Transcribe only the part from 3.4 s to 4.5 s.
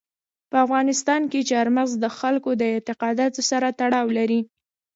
سره تړاو لري.